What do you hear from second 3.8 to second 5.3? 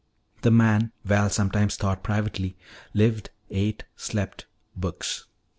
slept books.